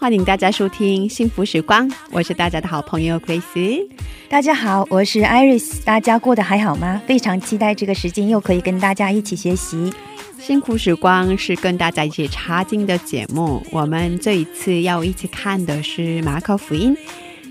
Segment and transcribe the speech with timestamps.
[0.00, 3.86] 欢迎大家收听幸福时光，我是大家的好朋友 Grace。
[4.30, 7.02] 大家好，我是 Iris，大家过得还好吗？
[7.06, 9.92] 非常期待这个时间又可以跟大家一起学习。
[10.38, 16.96] 幸福时光是跟大家一起查经的节目，我们这一次要一起看的是马可福音。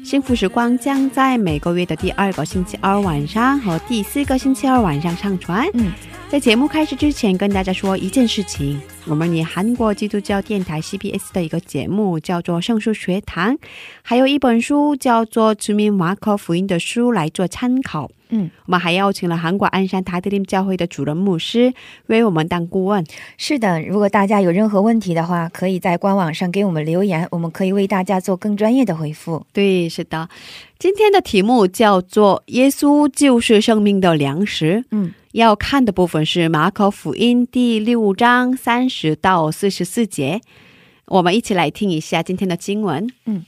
[0.03, 5.69] 幸福时光将在每个月的第二个星期二晚上和第四个星期二晚上上传。
[5.75, 5.91] 嗯，
[6.27, 13.55] 在节目开始之前，跟大家说一件事情：我们以韩国基督教电台 CBS 的一个节目叫做《圣书学堂》，
[14.03, 18.11] 还有一本书叫做《殖民马可福音》的书来做参考。
[18.31, 21.73] 嗯，我们还邀请了韩国鞍山塔德林教会的主任牧师
[22.05, 23.03] 为我们当顾问。
[23.37, 29.43] 是的，如果大家有任何问题的话，可以在官网上给我们留言，我们可以为大家做更专业的回复。
[29.51, 30.29] 对，是的，
[30.77, 34.85] 今天的题目叫做“耶稣就是生命的粮食”。
[34.91, 40.41] 嗯，要看的部分是马可福音第六章三十到四十四节。
[41.05, 43.09] 我们一起来听一下今天的经文。
[43.25, 43.45] 嗯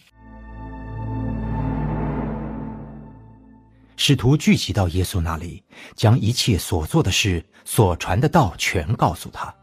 [3.97, 5.61] 使徒聚集到耶稣那里，
[5.93, 9.53] 将一切所做的事、所传的道全告诉他。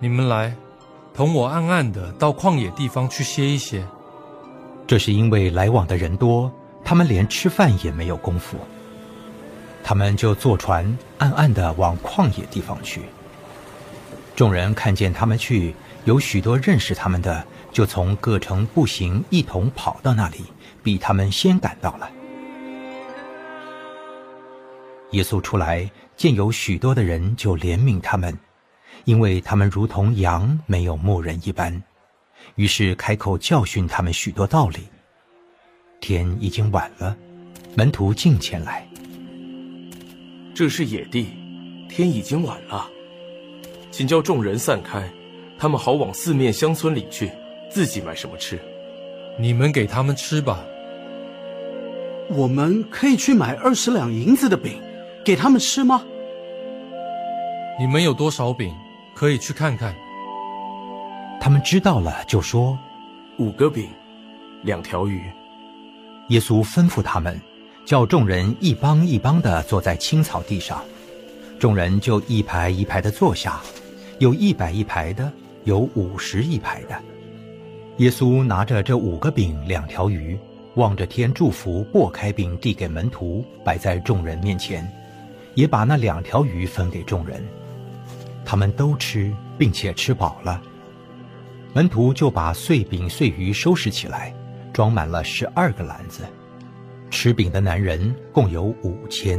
[0.00, 0.56] 你们来，
[1.12, 3.86] 同我暗暗的到旷野地方去歇一歇。
[4.86, 6.50] 这是因为来往的人多，
[6.82, 8.56] 他们连吃饭也没有功夫。
[9.84, 13.02] 他们就坐船，暗暗的往旷野地方去。
[14.34, 15.74] 众人看见他们去，
[16.06, 20.42] 有许多认识他们的，就从各城步行，一同跑到那里，
[20.82, 22.10] 比他们先赶到了。
[25.10, 28.36] 耶稣出来，见有许多的人，就怜悯他们，
[29.04, 31.80] 因为他们如同羊没有牧人一般。
[32.56, 34.88] 于是开口教训他们许多道理。
[36.00, 37.16] 天已经晚了，
[37.76, 38.86] 门徒进前来，
[40.54, 41.26] 这是野地，
[41.88, 42.88] 天已经晚了，
[43.90, 45.02] 请叫众人散开，
[45.58, 47.28] 他们好往四面乡村里去，
[47.68, 48.56] 自己买什么吃。
[49.36, 50.64] 你们给他们吃吧。
[52.30, 54.80] 我们可以去买二十两银子的饼，
[55.24, 56.04] 给他们吃吗？
[57.80, 58.72] 你们有多少饼，
[59.12, 59.92] 可以去看看。
[61.40, 62.78] 他们知道了，就说。
[63.38, 63.88] 五个饼，
[64.62, 65.20] 两条鱼。
[66.28, 67.38] 耶稣吩咐他们，
[67.84, 70.82] 叫众人一帮一帮的坐在青草地上，
[71.58, 73.60] 众人就一排一排的坐下，
[74.18, 75.30] 有一百一排的，
[75.64, 76.98] 有五十一排的。
[77.98, 80.38] 耶稣拿着这五个饼两条鱼，
[80.76, 84.90] 望着天祝福，擘开饼递给门徒，摆在众人面前，
[85.54, 87.44] 也把那两条鱼分给众人。
[88.46, 90.60] 他们都吃，并且吃饱了。
[91.74, 94.34] 门徒就把碎饼碎鱼收拾起来，
[94.72, 96.22] 装满了十二个篮子。
[97.10, 99.38] 吃饼的男人共有五千。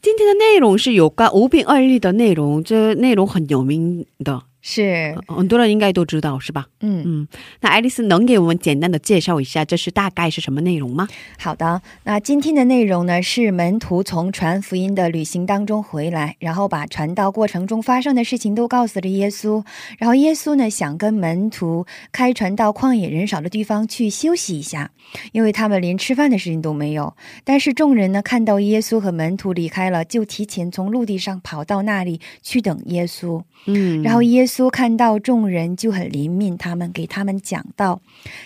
[0.00, 6.66] 今天的内容是有关无病二律的内容，这内容很有名的，是，很多人应该都知道，是吧？
[6.80, 7.28] 嗯，嗯，
[7.60, 11.08] 那爱丽丝能给我们简单的介绍一下，这是大概是什么内容吗？
[11.38, 11.80] 好的。
[12.04, 19.64] 那今天的内容呢，是门徒从传福音的旅行当中回来，然后把传道过程中发生的事情都告诉了耶稣。
[19.96, 24.90] 然后耶稣呢，想跟门徒开船到旷野人少的地方去休息一下，
[25.32, 27.14] 因为他们连吃饭的事情都没有。
[27.44, 33.40] 但是众人呢，看到耶稣和门徒离开了，就提前从陆地上跑到那里去等耶稣。
[33.66, 38.00] 嗯，然后耶稣看到众人，就很怜悯他们，给他们讲道。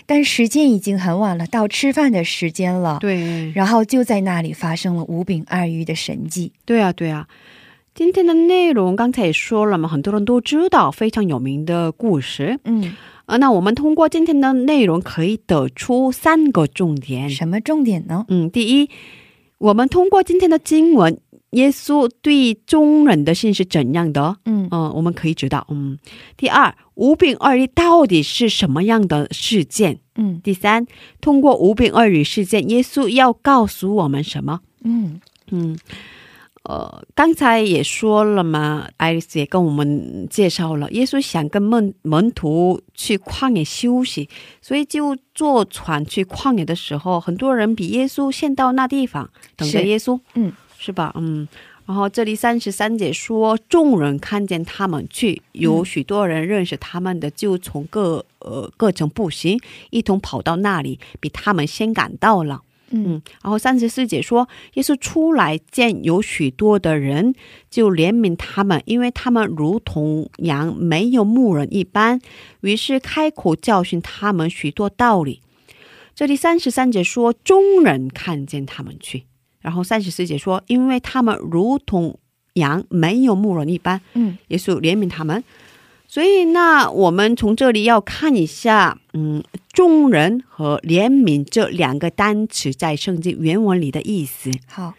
[0.04, 2.98] 但时间已经很晚了，到吃饭的时间了。
[3.00, 6.52] 对，然后就在那里发生了五饼二鱼的神迹。
[6.64, 7.28] 对啊，对啊。
[7.94, 12.58] 今天的内容刚才也说了嘛，很多人都知道，非常有名的故事。
[12.64, 17.28] 嗯，呃，那我们通过今天的内容可以得出三个重点。
[17.28, 18.24] 什么重点呢？
[18.28, 18.88] 嗯，第一，
[19.58, 21.18] 我们通过今天的经文，
[21.52, 24.36] 耶稣对众人的信是怎样的？
[24.44, 25.66] 嗯嗯、我们可以知道。
[25.70, 25.98] 嗯，
[26.36, 29.98] 第二，五饼二鱼到底是什么样的事件？
[30.14, 30.86] 嗯第三，
[31.20, 34.60] 通过五饼二鱼事件，耶稣要告诉我们什么？
[34.84, 35.20] 嗯
[35.50, 35.78] 嗯，
[36.64, 44.28] 呃，刚才也说了嘛，爱丽丝也跟我们介绍了，耶稣想跟门门徒去旷野休息，
[44.60, 50.52] 所以就坐船去旷野的时候，很多人比耶稣先到那地方等着耶稣，嗯，
[50.82, 51.14] 是吧？
[51.16, 51.46] 嗯。
[51.84, 59.58] 然后这里三十三节说，众人看见他们去，有许多人认识他们的，就从各呃各城步行，
[59.90, 62.62] 一同跑到那里，比他们先赶到了。
[62.94, 67.34] 嗯嗯，然后三十四节说，耶稣出来见有许多的人，
[67.70, 72.20] 就怜悯他们，因为他们如同羊没有牧人一般，
[72.60, 75.40] 于是开口教训他们许多道理。
[76.14, 79.24] 这里三十三节说，众人看见他们去，
[79.62, 82.18] 然后三十四节说，因为他们如同
[82.54, 85.42] 羊没有牧人一般，嗯耶稣怜悯他们。
[86.06, 89.42] 所以，那我们从这里要看一下，嗯，
[89.72, 94.50] 众人和怜悯这两个单词在圣经原文里的意思。
[94.66, 94.92] 好，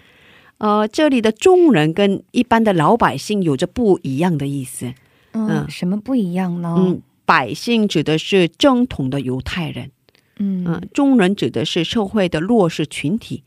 [0.58, 4.88] 呃，这里的众人跟一般的老百姓有着不一样的意思。
[5.34, 6.76] 嗯，嗯什么不一样呢？
[6.80, 9.92] 嗯，百姓指的是正统的犹太人，
[10.40, 13.44] 嗯嗯，众人指的是社会的弱势群体，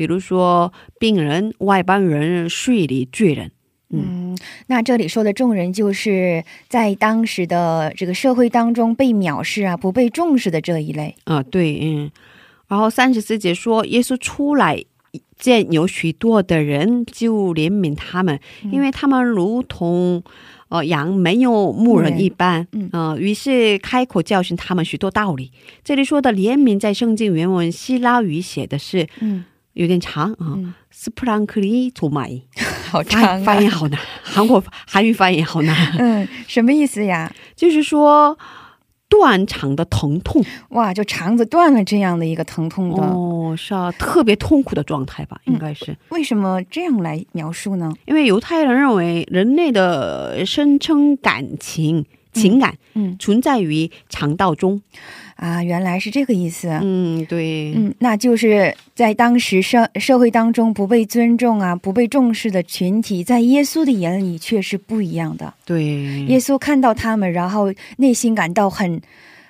[0.00, 3.50] 比如说病人、外邦人、税吏、罪人。
[3.90, 4.34] 嗯，
[4.68, 11.14] 那这里说的众人，就是在当时的这个社会当中被藐视啊、不被重视的这一类。
[11.24, 12.10] 啊、对，嗯。
[12.66, 14.82] 然后三十四节说，耶稣出来
[15.38, 18.40] 见有许多的人，就怜悯他们，
[18.72, 20.22] 因为他们如同
[20.70, 25.50] 呃羊没有牧人一般，嗯呃，于是开口教训他们许多道理。
[25.82, 29.44] 这里说的怜悯，在圣经原文希拉语写的是嗯，
[29.74, 32.42] 有点长啊嗯，斯普朗克利托马伊，
[32.90, 33.38] 好长啊。
[33.44, 37.32] 发音好难， 韩国韩语发音好难，嗯，什么意思呀？
[37.54, 38.36] 就是说
[39.08, 40.44] 断肠的疼痛。
[40.70, 47.92] 哇，就肠子断了这样的一个疼痛的，哦，是啊，特别痛苦的状态吧，应该是，为什么这样来描述呢？
[48.06, 54.80] 因为犹太人认为人类的深层感情、情感嗯存在于肠道中。
[55.36, 56.68] 啊，原来是这个意思。
[56.82, 65.54] 嗯，对，嗯，那就是在当时社社会当中不被尊重啊、不被重视的群体，在耶稣的眼里却是不一样的。
[65.64, 65.82] 对，
[66.24, 69.00] 耶稣看到他们，然后内心感到很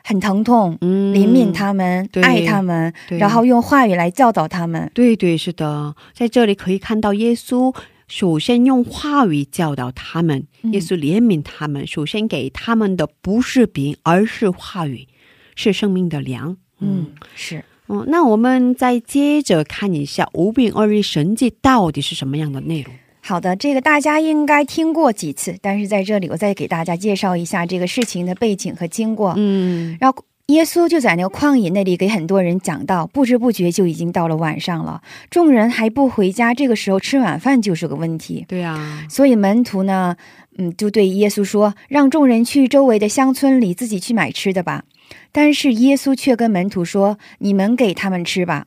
[0.05, 4.89] 很疼痛，嗯怜悯他们，爱他们，然后用话语来教导他们。
[4.95, 7.75] 对对是的，在这里可以看到耶稣。
[8.11, 11.87] 首先用话语教导他们，嗯耶稣怜悯他们。
[11.87, 15.07] 首先给他们的不是饼，而是话语，
[15.55, 16.57] 是生命的粮。
[16.81, 17.65] 嗯，是。
[17.87, 22.93] 嗯，那我们再接着看一下五饼二鱼神迹到底是什么样的内容？
[23.21, 29.35] 好的，这个大家应该听过几次，但是在这里我再给大家介绍一下这个事情的背景和经过。
[29.37, 35.01] 嗯，然后耶稣就在那个旷野那里给很多人讲道，不知不觉就已经到了晚上了，
[35.31, 38.45] 众人还不回家，这个时候吃晚饭就是个问题。
[38.49, 40.17] 对啊，所以门徒呢，
[40.59, 44.85] 嗯，就对耶稣说，让众人去周围的乡村里自己去买吃的吧。
[45.33, 48.67] 但是耶稣却跟门徒说：“你们给他们吃吧。”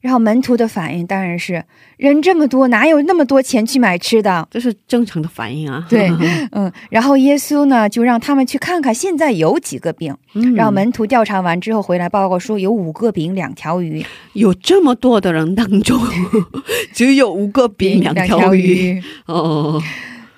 [0.00, 1.64] 然后门徒的反应当然是：
[1.96, 4.46] 人这么多，哪有那么多钱去买吃的？
[4.50, 5.86] 这是正常的反应啊。
[5.88, 6.10] 对，
[6.52, 6.70] 嗯。
[6.90, 10.16] 然后耶稣呢，就让他们去看看现在有几个饼。
[10.34, 14.04] 嗯让门徒调查完之后回来报告说，有五个饼，两条鱼。
[14.34, 16.00] 有这么多的人当中，
[16.92, 19.02] 只有五个饼两条鱼。。
[19.26, 19.82] 哦，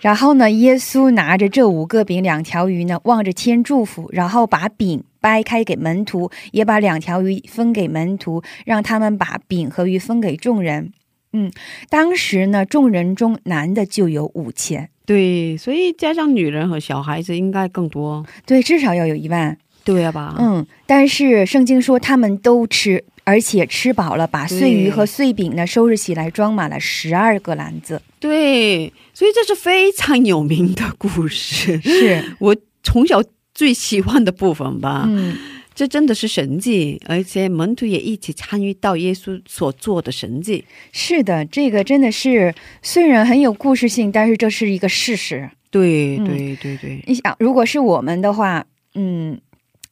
[0.01, 10.93] 然后呢，耶稣拿着这五个饼、两条鱼呢，望着天祝福，然后把饼掰开给门徒，也把两条鱼分给门徒，让他们把饼和鱼分给众人。
[11.33, 11.51] 嗯，
[11.89, 19.57] 当时呢，众人中男的就有五千，对，所以加上女人和小孩子应该更多，对，至少要有一万。
[19.83, 20.37] 对啊吧？
[20.39, 28.03] 嗯，但是圣经说他们都吃，而且吃饱了，把碎鱼和碎饼呢收拾起来，装满了十二个篮子。
[28.21, 33.23] 对，所以这是非常有名的故事，是， 我从小
[33.61, 35.05] 最喜欢的部分吧。
[35.07, 35.37] 嗯，
[35.75, 40.65] 这真的是神迹，而且门徒也一起参与到耶稣所做的神迹。
[40.93, 45.51] 是的，这个真的是虽然很有故事性，但是这是一个事实。
[45.71, 48.65] 对嗯对对对，你想，如果是我们的话，
[48.95, 49.39] 嗯，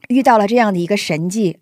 [0.09, 1.59] 遇到了这样的一个神迹，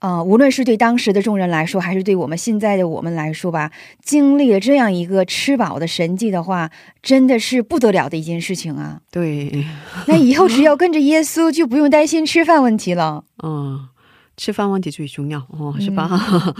[0.00, 3.70] 呃，无论是对当时的众人来说，还是对我们现在的我们来说吧，
[4.02, 6.70] 经历了这样一个吃饱的神迹的话，
[7.02, 9.00] 真的是不得了的一件事情啊！
[9.10, 9.64] 对，
[10.06, 13.24] 那以后只要跟着耶稣，就不用担心吃饭问题了。
[13.42, 13.88] 嗯，
[14.36, 16.10] 吃饭问题最重要哦，是吧？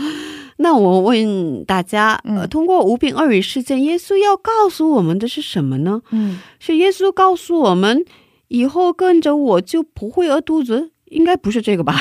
[0.63, 6.03] 那我问大家，呃，嗯通过五饼二鱼事件，耶稣要告诉我们的是什么呢？
[6.11, 8.05] 嗯，是耶稣告诉我们，
[8.49, 10.91] 以后跟着我就不会饿肚子？
[11.11, 11.95] 应该不是这个吧？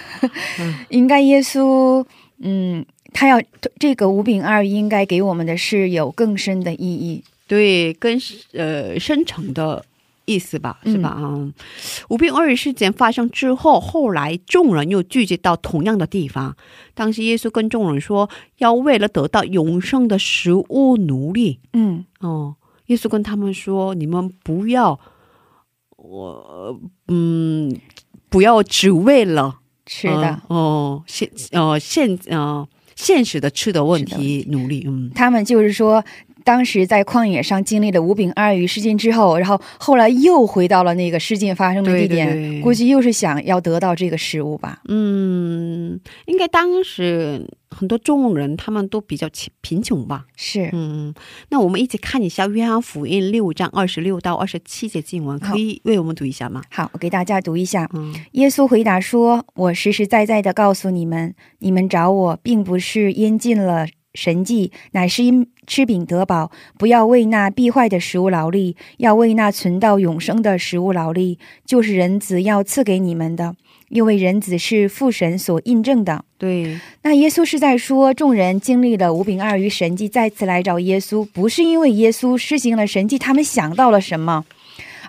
[0.88, 2.04] 应该耶稣，
[2.38, 3.42] 嗯，他要
[3.78, 7.22] 这个五饼二应该给我们的是有更深的意义。
[7.46, 8.18] 对，更
[8.52, 9.84] 呃深层的
[10.24, 11.16] 意思吧，是吧？
[11.18, 11.52] 嗯，
[12.08, 16.56] 五饼二鱼事件发生之后，后来众人又聚集到同样的地方。
[16.94, 18.28] 当时耶稣跟众人说，
[18.58, 21.60] 要为了得到永生的食物努力。
[21.72, 24.98] 嗯哦，耶稣跟他们说：“你们不要，
[25.96, 27.74] 我嗯，
[28.36, 30.20] 不要只为了吃的。
[30.20, 34.84] 呃哦现哦现哦现实的吃的问题努力。
[34.86, 36.04] 嗯，他们就是说，
[36.46, 44.78] 当时在旷野上经历了五饼二鱼事件之后，然后后来又回到了那个事件发生的地点，对对对估计又是想要得到这个食物吧。
[44.86, 50.24] 嗯，应该当时很多中国人他们都比较贫贫穷吧。
[50.36, 51.12] 是，嗯，
[51.48, 56.62] 那我们一起看一下《约翰福音》六章二十六到二十七节经文，可以为我们读一下吗？
[56.70, 57.90] 好，我给大家读一下。
[57.92, 63.86] 嗯耶稣回答说：“我实实在在的告诉你们，你们找我，并不是因进了
[64.16, 66.50] 神迹，乃是因吃饼得饱。
[66.76, 73.54] 不要为那必坏的食物劳力，要为那存到永生的食物劳力，就是人子要赐给你们的。
[73.88, 84.44] 因为人子是父神所印证的。”对，那耶稣是在说，众人经历了五饼二鱼神迹，再次来找耶稣，不是因为耶稣施行了神迹，他们想到了什么，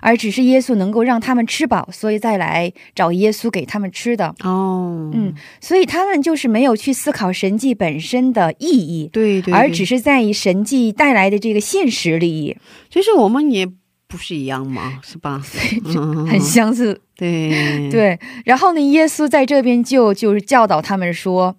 [0.00, 4.34] 而只是耶稣能够让他们吃饱，所以再来找耶稣给他们吃的。
[4.42, 12.56] 哦，嗯，所以他们就是没有去思考神迹本身的意义，对对，而只是在意神迹带来的这个现实利益，
[12.90, 13.66] 其实我们也
[14.06, 15.42] 不是一样嘛，是吧？
[15.84, 16.26] 嗯。
[16.26, 17.00] 很相似。
[17.16, 21.56] 对，对，然后呢，耶稣在这边就就是教导他们说，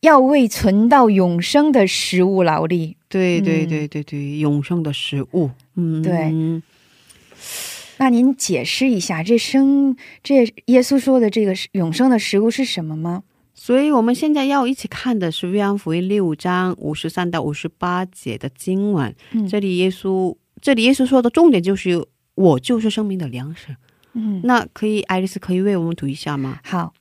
[0.00, 2.96] 要为存到永生的食物劳力。
[3.08, 3.68] 对对嗯。
[3.68, 6.62] 对对对，永生的食物，嗯，对
[7.98, 13.22] 那您解释一下，这生这耶稣说的这个永生的食物是什么吗？
[13.54, 19.12] 所以我们现在要一起看的是《约翰福音》六章五十三到五十八节的经文。
[19.32, 23.74] 嗯这里耶稣，这里耶稣说的重点就是“我就是生命的粮食”。
[24.14, 26.60] 嗯，那可以，爱丽丝可以为我们读一下吗？
[26.62, 26.94] 好。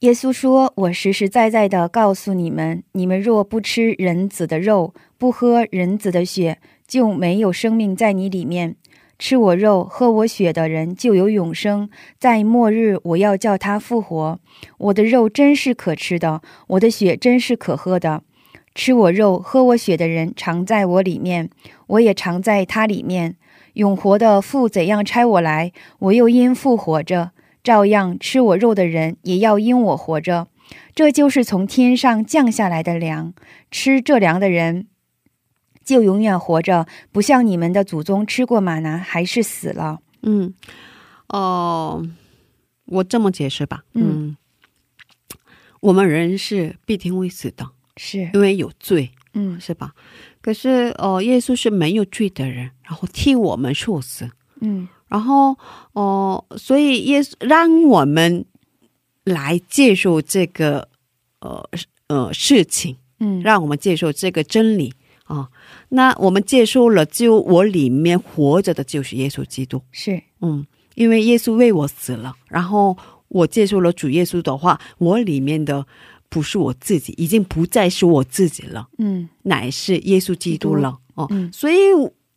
[0.00, 8.76] 耶稣说：“我实实在在的告诉你们，你们若不吃人子的肉，不喝人子的血，就没有生命在你里面。
[9.20, 14.40] 吃我肉、喝我血的人就有永生，在末日我要叫他复活。
[14.78, 18.22] 我的肉真是可吃的，我的血真是可喝的。
[18.74, 21.50] 吃我肉、喝我血的人常在我里面，
[21.88, 23.36] 我也常在他里面。
[23.74, 30.48] 永活的父怎样差我来，我又因父活着。”照样吃我肉的人也要因我活着，
[30.94, 33.34] 这就是从天上降下来的粮。
[33.70, 34.86] 吃这粮的人
[35.84, 40.00] 就永远活着，不像你们的祖宗吃过马拿还是死了。
[40.22, 40.52] 嗯，
[41.28, 42.06] 哦、
[42.86, 44.36] 我这么解释吧，嗯，
[45.80, 49.60] 我们人是必定会死的，是，因为有罪，嗯。
[49.60, 49.94] 是吧？
[50.40, 54.88] 可是，呃，耶稣是没有罪的人，然后替我们受死，嗯。
[55.08, 55.56] 然后，
[55.92, 58.44] 哦、所以耶稣让我们
[59.24, 60.88] 来接受这个，
[61.40, 61.68] 呃
[62.06, 64.94] 呃事情，嗯，让我们接受这个真理
[65.30, 65.48] 啊、
[65.90, 72.96] 那我们接受了，就我里面活着的就是耶稣基督，是，嗯，因为耶稣为我死了，然后
[73.28, 75.86] 我接受了主耶稣的话，我里面的
[76.28, 79.28] 不是我自己，已经不再是我自己了，嗯。
[79.42, 81.28] 乃是耶稣基督了哦。
[81.30, 81.48] 嗯。
[81.52, 81.76] 所以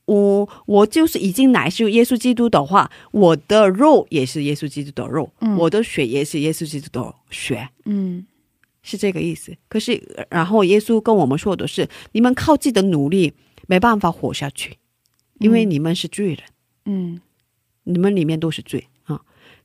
[0.06, 5.58] 我我就是已经乃是耶稣基督的话，我的肉也是耶稣基督的肉，嗯。
[5.58, 7.68] 我的血也是耶稣基督的血。
[7.86, 8.24] 嗯
[8.84, 9.56] 是这个意思。
[9.68, 13.34] 可是，呃然后耶稣跟我们说的是，你们靠自己的努力
[13.66, 14.78] 没办法活下去，
[15.40, 16.40] 因为嗯你们是罪人，
[16.86, 17.22] 嗯
[17.86, 19.20] 你们里面都是罪啊。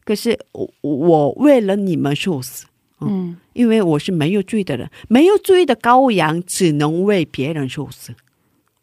[0.05, 2.65] 可是我我为了你们受死，
[3.01, 8.15] 嗯因为我是没有罪的人，没有罪的羔羊只能为别人受死。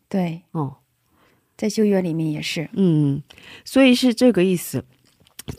[0.07, 0.75] 对，哦，
[1.57, 3.23] 在旧约里面也是，嗯，
[3.63, 4.83] 所以是这个意思。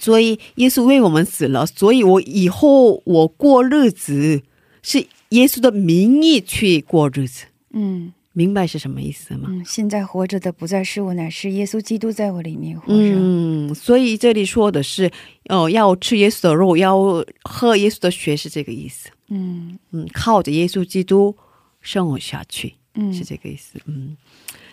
[0.00, 4.42] 所以耶稣为我们死了，所以我以后我过日子
[4.86, 7.46] 是耶稣的名义去过日子。
[7.72, 9.48] 嗯明白是什么意思吗？
[9.50, 13.14] 嗯，现在活着的不再是我，乃是耶稣基督在我里面活着。
[13.16, 15.10] 嗯，所以这里说的是，
[15.48, 19.08] 哦，要吃耶稣的肉，要喝耶稣的血，是这个意思。
[19.28, 21.34] 嗯嗯，靠着耶稣基督
[21.80, 23.80] 生活下去，嗯，是这个意思。
[23.86, 24.14] 嗯，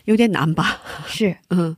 [0.04, 0.82] 有点难吧？
[1.08, 1.76] 是， 嗯，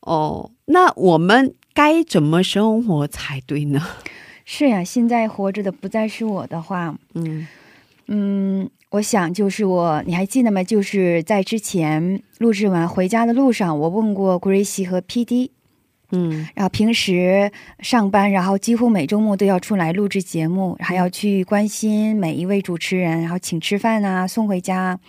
[0.00, 3.80] 哦，那我们该怎么生活才对呢？
[4.54, 7.46] 是呀，现在活着的不再是我的话，嗯。
[8.08, 10.62] 嗯，我想就是我，你还记得吗？
[10.62, 15.48] 就是在之前录制完回家的路上，我问过 Grace 和 PD，
[16.10, 16.46] 嗯。
[16.54, 25.00] 然后平时上班，然后几乎每周末都要出来录制节目，还要去关心每一位主持人，然后请吃饭啊，送回家，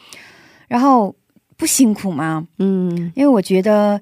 [0.70, 1.14] 然后
[1.58, 2.48] 不辛苦吗？
[2.60, 3.12] 嗯。
[3.14, 4.00] 因为我觉得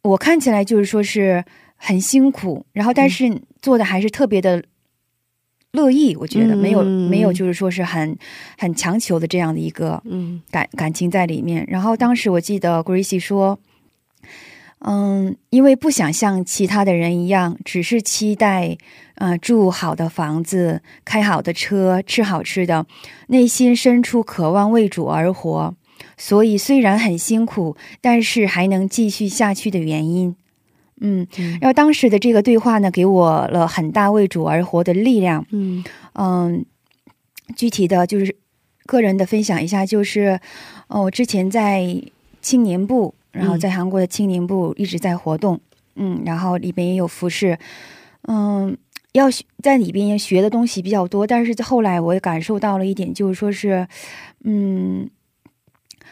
[0.00, 1.44] 我看起来就是说是
[1.76, 4.62] 很辛苦，然后但是做的还是特别的
[5.72, 8.16] 乐意，我觉得、嗯没有没有就是说是很
[8.56, 11.66] 很强求的这样的一个嗯感感情在里面。
[11.66, 13.58] 然后当时我记得 Gracie 说，
[14.78, 18.78] 嗯，因为不想像其他的人一样，只是期待，
[19.16, 22.86] 呃，住好的房子、开好的车、吃好吃的，
[23.26, 25.74] 内心深处渴望为主而活。
[26.16, 30.36] 所以虽然很辛苦，但是还能继续下去的原因。
[31.00, 31.26] 嗯，
[31.60, 35.46] 然后当时的这个对话呢，给我了很大为主而活的力量。
[35.50, 35.84] 嗯。
[36.14, 36.64] 嗯，
[37.54, 38.34] 具体的就是
[38.86, 40.40] 个人的分享一下，就是，
[40.88, 42.02] 哦，我之前在
[42.40, 45.60] 青年部，然后在韩国的青年部一直在活动，
[45.96, 47.58] 嗯，然后里边也有服饰，
[48.28, 48.76] 嗯，
[49.12, 53.86] 要学在里边学的东西比较多，但是后来我也感受到了一点，就是说是，
[54.44, 55.10] 嗯，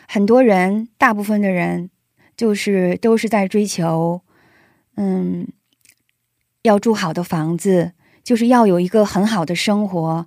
[0.07, 1.89] 很多人，大部分的人，
[2.37, 4.21] 就是都是在追求，
[4.97, 5.49] 嗯，
[6.63, 10.27] 要住好的房子，就是要有一个很好的生活，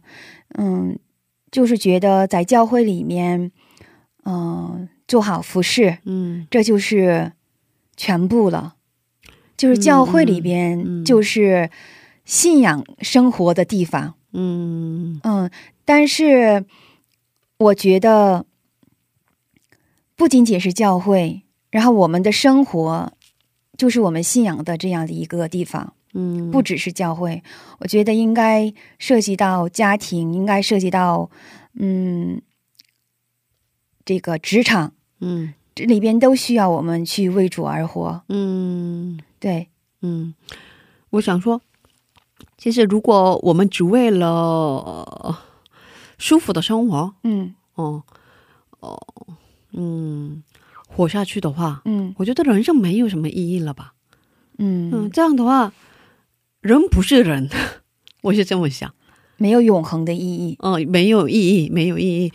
[0.58, 0.98] 嗯，
[1.52, 3.52] 就是觉得在教会里面，
[4.26, 7.34] 嗯、做好服饰，嗯这就是
[7.96, 8.76] 全部了。
[9.56, 11.72] 就是教会里嗯边嗯就是
[12.24, 15.50] 信仰生活的地方，嗯嗯，
[15.84, 16.64] 但是
[17.58, 18.46] 我觉得
[20.16, 23.14] 不仅仅是教会，然后我们的生活
[23.78, 25.94] 就是我们信仰的这样的一个地方。
[26.14, 27.44] 嗯，不只是教会，
[27.80, 31.30] 我觉得应该涉及到家庭，应该涉及到
[31.74, 32.42] 嗯
[34.04, 35.54] 这个职场，嗯。
[35.76, 38.24] 这里边都需要我们去为主而活。
[38.30, 39.20] 嗯。
[39.40, 39.70] 对，
[40.02, 40.34] 嗯，
[41.12, 41.62] 我想说，
[42.58, 45.38] 其实如果我们只为了、呃
[46.18, 47.54] 舒服的生活，嗯。
[47.76, 48.02] 哦
[48.80, 49.00] 哦
[49.74, 50.42] 嗯
[50.88, 53.94] 活下去的话，嗯我觉得人生没有什么意义了吧？
[54.58, 55.72] 嗯，嗯，这样的话，
[56.62, 57.48] 人不是人，
[58.24, 58.92] 我是这么想。
[59.38, 60.58] 没有永恒的意义。
[60.64, 62.34] 嗯、没有意义，没有意义。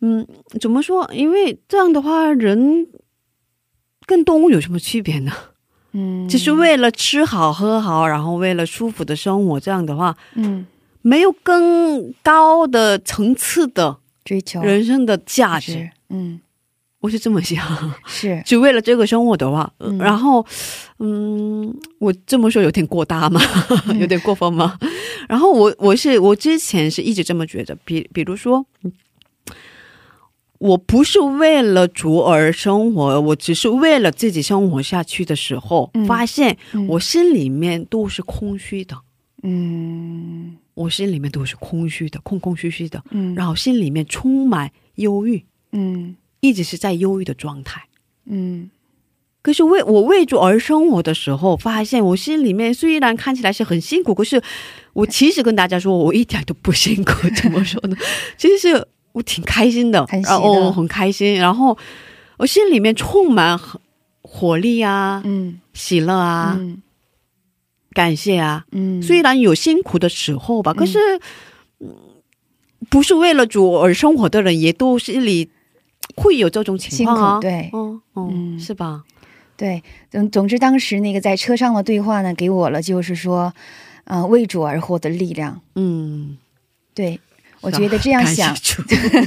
[0.00, 0.24] 嗯，
[0.60, 1.10] 怎么说？
[1.12, 2.86] 因为这样的话，人
[4.06, 5.32] 跟动物有什么区别呢？
[5.92, 10.66] 嗯，只是为了吃好喝好，然后为了舒服的生活，这样的话，嗯
[11.02, 15.90] 没有更高的层次的追求人生的价值。
[16.08, 16.40] 嗯
[17.04, 17.62] 我是这么想，
[18.06, 18.40] 是。
[18.46, 20.44] 只为了这个生活的话，然后，
[21.00, 23.38] 嗯，我这么说有点过大吗？
[24.00, 24.78] 有点过分吗？
[25.28, 28.90] 然后我我是我之前是一直这么觉得，比比如说，嗯
[30.58, 36.86] 我不是为了主而生活，我只是为了自己生活下去的时候，嗯发现嗯。
[36.88, 38.96] 我心里面都是空虚的，
[39.42, 40.56] 嗯。
[40.72, 47.84] 我心里面都是空虚的，空空虚虚的，嗯，然后心里面充满忧郁，嗯一直是在忧郁的状态。
[48.26, 48.70] 嗯
[49.40, 54.40] 可是为我为主而生活的时候，发现我心里面虽然看起来是很辛苦，可是
[54.94, 57.12] 我其实跟大家说，我一点都不辛苦。
[57.40, 57.96] 怎么说呢？
[58.38, 61.76] 其实是我挺开心的，然后乐很开心，然后
[62.38, 63.78] 我心里面充满很
[64.22, 66.82] 活力啊、嗯喜乐啊、嗯
[67.92, 68.64] 感谢啊。
[68.72, 70.98] 嗯，虽然有辛苦的时候吧，可是、
[71.80, 71.94] 嗯
[72.90, 75.48] 不是为了主而生活的人，也都心里
[76.16, 77.34] 会有这种情辛况啊。
[77.36, 77.70] 苦对。
[78.16, 78.58] 嗯。
[78.58, 79.02] 是吧？
[79.56, 83.52] 对，总总之，当时那个在车上的对话呢，给我了就是说，
[84.02, 85.60] 呃，为主而活的力量。
[85.76, 86.36] 嗯，
[86.92, 87.20] 对，
[87.60, 88.52] 我觉得这样想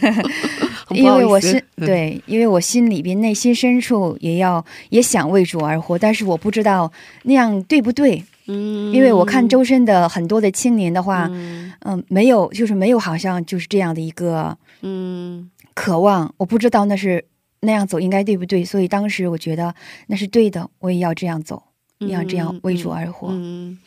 [0.92, 1.86] 因为我心嗯。
[1.88, 6.92] 对，因为我心里边内心深处也要也想为主而活，但是我不知道
[7.24, 17.24] 那样对不对，嗯因为我看周身的很多的青年的话，嗯嗯、没有，就是没有，好像就是这样的一个嗯渴望，我不知道那是
[17.60, 19.76] 那样走应该对不对，所以当时我觉得
[20.08, 21.62] 那是对的，我也要这样走，
[22.00, 23.28] 也要这样为主而活。
[23.30, 23.78] 嗯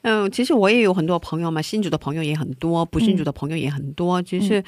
[0.00, 4.22] 嗯，其实我也有很多朋友嘛，信主的朋友也很多，不信主的朋友也很多。
[4.22, 4.64] 其实，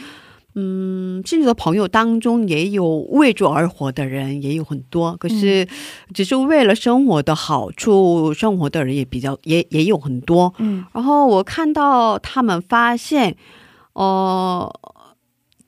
[0.57, 5.17] 嗯，信主的朋友当中也有为主而活的人，也有很多。
[5.17, 5.67] 可是，
[6.13, 10.53] 只是为了生活的好处生活的人也比较也也有很多。
[10.59, 13.37] 嗯然后我看到他们发现，
[13.95, 14.69] 呃，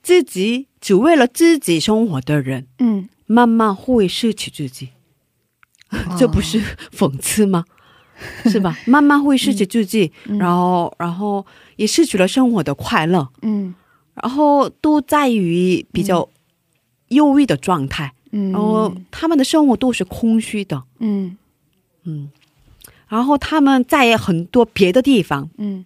[0.03, 4.91] 自己只为了自己生活的人，嗯，慢慢会失去自己。
[6.19, 7.65] 这不是哦讽刺吗？
[8.45, 8.77] 是吧？
[8.87, 10.39] 慢慢会失去自己，嗯。
[10.39, 11.45] 然后，然后
[11.77, 13.75] 也失去了生活的快乐，嗯。
[14.15, 16.29] 然后都在于比较
[17.09, 21.37] 忧郁的状态，嗯，然后他们的生活都是空虚的，嗯。
[22.05, 22.31] 嗯，
[23.09, 25.85] 然后他们在很多别的地方嗯，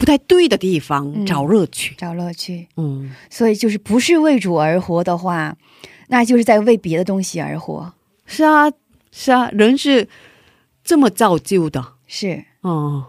[0.00, 1.26] 不太对的地方嗯。
[1.26, 2.66] 找乐趣，找乐趣。
[2.78, 5.54] 嗯，所以就是不是为主而活的话，
[6.08, 7.92] 那就是在为别的东西而活。
[8.24, 8.72] 是啊，
[9.12, 10.08] 是啊，人是
[10.82, 13.04] 这么造就的，是，哦，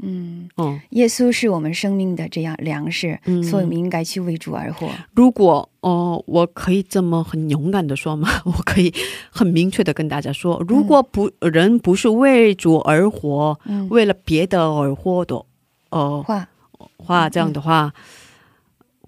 [0.00, 3.42] 嗯，哦，耶稣是我们生命的这样粮食，嗯。
[3.42, 4.88] 所以我们应该去为主而活。
[5.14, 8.28] 如果哦、我可以这么很勇敢的说吗？
[8.46, 8.92] 我可以
[9.30, 15.44] 很明确的跟大家说，如果不、人不是为主而活，嗯，为了别的而活的，
[15.90, 16.48] 呃，话
[16.96, 17.92] 话这样的话，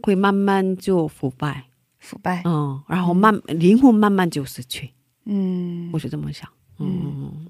[0.03, 1.67] 会慢慢就腐败，
[1.99, 4.91] 腐败，嗯，然后慢灵魂慢慢就失去，
[5.25, 5.91] 嗯。
[5.93, 7.47] 我是这么想，嗯，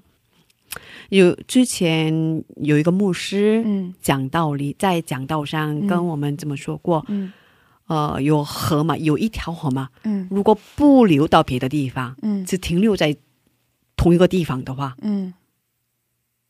[1.09, 3.93] 有之前有一个牧师嗯。
[4.01, 7.31] 讲道理，在讲道上跟我们这么说过，嗯。
[7.87, 10.27] 呃，有河嘛，有一条河嘛，嗯。
[10.29, 12.45] 如果不流到别的地方，嗯。
[12.45, 13.15] 只停留在
[13.95, 15.33] 同一个地方的话，嗯，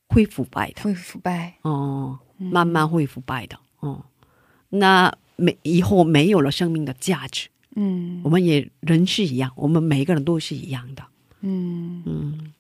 [0.08, 4.04] 会腐败的，会腐败，哦、嗯慢慢会腐败的，哦、
[4.70, 7.50] 那没以后没有了生命的价值。
[7.76, 11.04] 嗯我们也人是一样，我们每个人都是一样的，
[11.40, 12.54] 嗯嗯，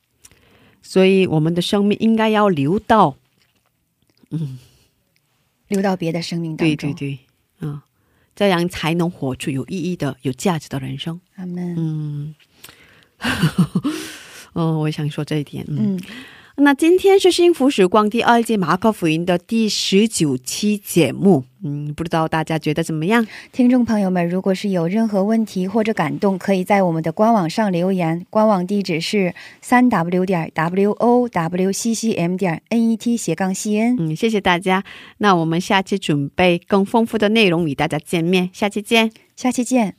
[0.81, 3.17] 所以我们的生命应该要留到，
[4.29, 4.57] 嗯，
[5.67, 6.93] 留到别的生命当中。
[6.93, 7.19] 对对对，
[7.59, 7.81] 嗯，
[8.33, 11.19] 这样才能活出有意义的、有价值的人生。
[11.35, 11.75] 阿门。
[11.77, 12.35] 嗯，
[14.53, 15.97] 哦，我想说这一点，嗯。
[15.97, 16.01] 嗯
[16.57, 23.25] 那今天是幸福时光第二季马可福音的第十九期节目，嗯，不知道大家觉得怎么样？
[23.51, 33.95] 听众朋友们，如果是有任何问题或者感动，可以在我们的官网上留言，官网地址是三 w 点 w o w c c m 点 n e t 斜杠 c n。
[33.97, 34.83] 嗯，谢谢大家。
[35.19, 39.11] 那我们下期准备更丰富的内容与大家见面，下期见。
[39.35, 39.95] 下期见。